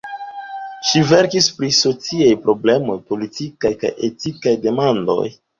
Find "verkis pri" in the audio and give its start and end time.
1.11-1.69